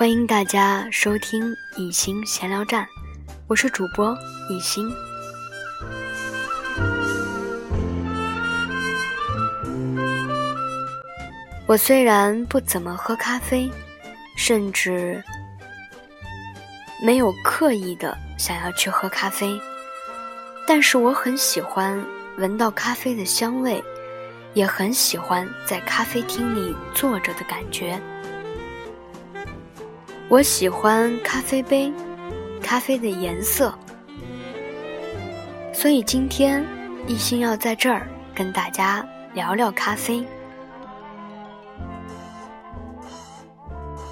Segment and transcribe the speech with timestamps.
[0.00, 2.88] 欢迎大家收听一心闲聊站，
[3.46, 4.16] 我是主播
[4.48, 4.90] 一心。
[11.66, 13.70] 我虽然不怎么喝咖啡，
[14.38, 15.22] 甚至
[17.04, 19.60] 没有刻意的想要去喝咖啡，
[20.66, 22.02] 但是我很喜欢
[22.38, 23.84] 闻到咖啡的香味，
[24.54, 28.00] 也很喜欢在咖啡厅里坐着的感觉。
[30.30, 31.92] 我喜欢咖啡杯，
[32.62, 33.76] 咖啡的颜色，
[35.72, 36.64] 所以今天
[37.08, 39.04] 一心要在这儿跟大家
[39.34, 40.24] 聊聊咖啡。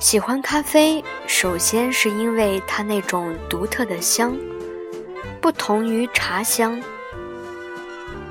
[0.00, 4.36] 喜欢咖啡，首先是因为它那种独特的香，
[5.40, 6.82] 不同于茶香。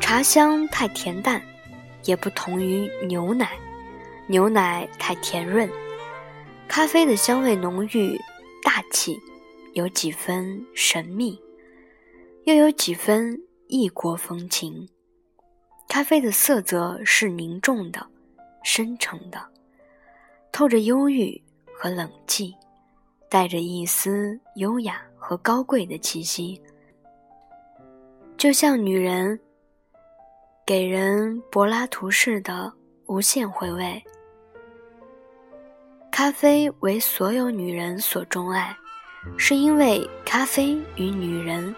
[0.00, 1.40] 茶香太恬淡，
[2.02, 3.50] 也不同于牛奶，
[4.26, 5.70] 牛奶太甜润。
[6.76, 8.20] 咖啡的香味浓郁、
[8.62, 9.18] 大气，
[9.72, 11.40] 有几分神秘，
[12.44, 14.86] 又有几分异国风情。
[15.88, 18.06] 咖啡的色泽是凝重的、
[18.62, 19.42] 深沉的，
[20.52, 22.54] 透着忧郁和冷寂，
[23.30, 26.60] 带着一丝优雅和高贵的气息，
[28.36, 29.40] 就像女人
[30.66, 32.70] 给人柏拉图式的
[33.06, 34.04] 无限回味。
[36.16, 38.74] 咖啡为所有女人所钟爱，
[39.36, 41.76] 是因为咖啡与女人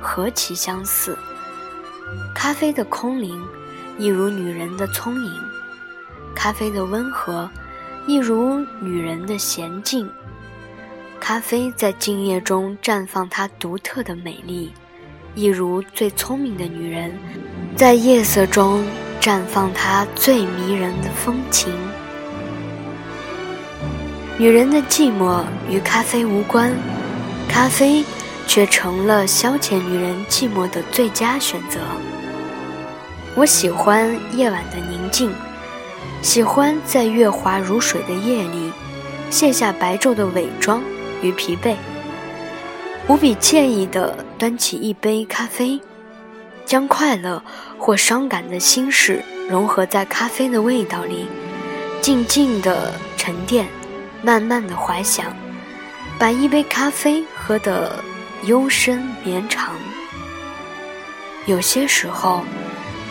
[0.00, 1.16] 何其相似。
[2.34, 3.40] 咖啡的空灵，
[3.96, 5.30] 一如女人的聪颖；
[6.34, 7.48] 咖啡的温和，
[8.08, 10.10] 一如女人的娴静。
[11.20, 14.72] 咖啡在静夜中绽放它独特的美丽，
[15.36, 17.16] 一如最聪明的女人，
[17.76, 18.84] 在夜色中
[19.20, 21.72] 绽放她最迷人的风情。
[24.40, 26.72] 女人的寂寞与咖啡无关，
[27.48, 28.04] 咖啡
[28.46, 31.80] 却成了消遣女人寂寞的最佳选择。
[33.34, 35.34] 我喜欢夜晚的宁静，
[36.22, 38.72] 喜欢在月华如水的夜里，
[39.28, 40.80] 卸下白昼的伪装
[41.20, 41.74] 与疲惫，
[43.08, 45.80] 无比惬意地端起一杯咖啡，
[46.64, 47.42] 将快乐
[47.76, 49.20] 或伤感的心事
[49.50, 51.26] 融合在咖啡的味道里，
[52.00, 53.66] 静静地沉淀。
[54.22, 55.34] 慢慢的怀想，
[56.18, 58.02] 把一杯咖啡喝得
[58.44, 59.74] 幽深绵长。
[61.46, 62.44] 有些时候，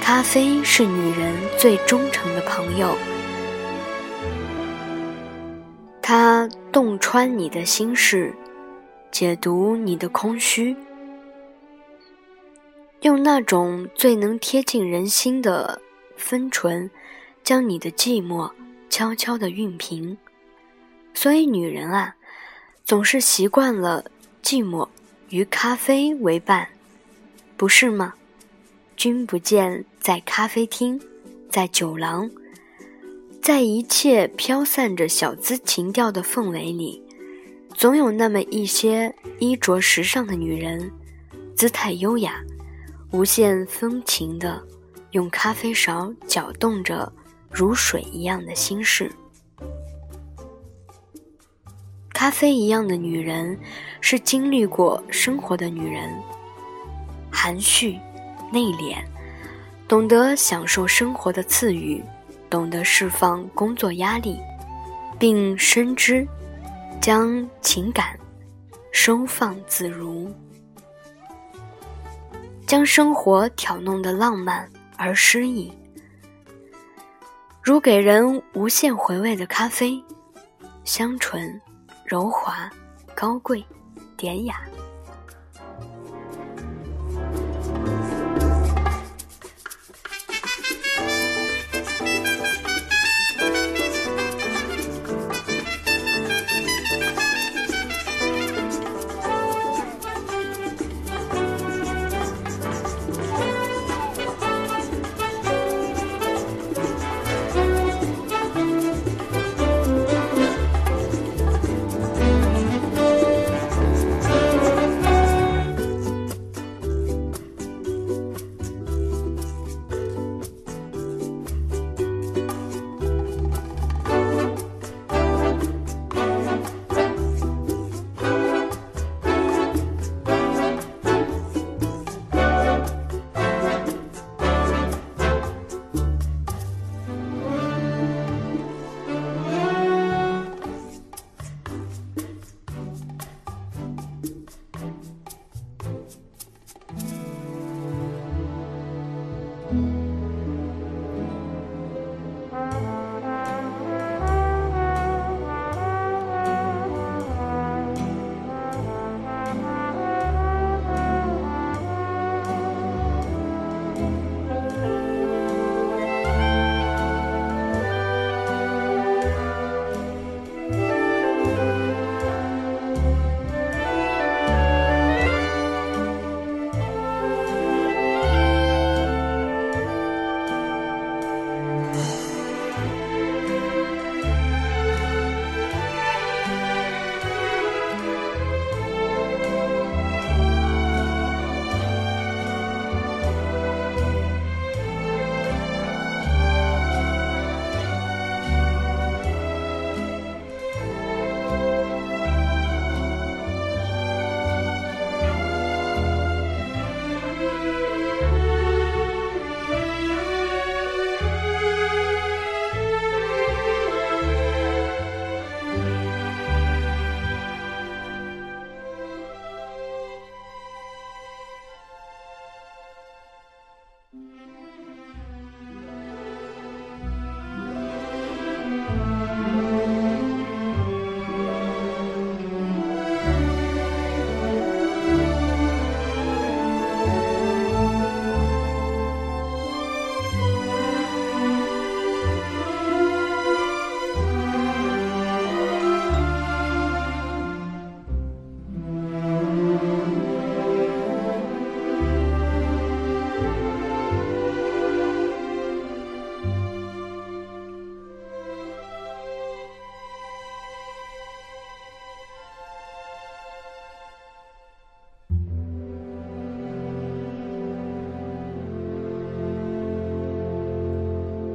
[0.01, 2.96] 咖啡是女人最忠诚的朋友，
[6.01, 8.34] 它洞穿你的心事，
[9.12, 10.75] 解读你的空虚，
[13.01, 15.81] 用那种最能贴近人心的
[16.16, 16.91] 分唇，
[17.44, 18.51] 将你的寂寞
[18.90, 20.17] 悄悄地熨平。
[21.19, 22.16] 所以，女人啊，
[22.85, 24.05] 总是习惯了
[24.44, 24.88] 寂寞
[25.29, 26.69] 与咖啡为伴，
[27.57, 28.13] 不是吗？
[28.95, 31.01] 君不见，在咖啡厅，
[31.50, 32.29] 在酒廊，
[33.41, 37.01] 在一切飘散着小资情调的氛围里，
[37.73, 40.91] 总有那么一些衣着时尚的女人，
[41.55, 42.39] 姿态优雅，
[43.11, 44.63] 无限风情的，
[45.13, 47.11] 用咖啡勺搅动着
[47.49, 49.11] 如水一样的心事。
[52.28, 53.58] 咖啡一样的女人，
[54.02, 56.14] 是经历过生活的女人，
[57.32, 57.98] 含蓄、
[58.52, 58.98] 内敛，
[59.88, 62.04] 懂得享受生活的赐予，
[62.50, 64.38] 懂得释放工作压力，
[65.18, 66.28] 并深知
[67.00, 68.20] 将情感
[68.92, 70.30] 收放自如，
[72.66, 75.72] 将生活挑弄的浪漫而诗意，
[77.64, 80.04] 如给人无限回味的咖啡，
[80.84, 81.62] 香醇。
[82.07, 82.72] 柔滑、
[83.13, 83.62] 高贵、
[84.16, 84.62] 典雅。